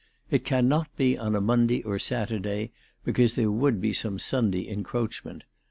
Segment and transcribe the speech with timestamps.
[0.31, 2.71] It cannot be on a Monday or Saturday
[3.05, 5.43] be cause there would be some Sunday encroachment.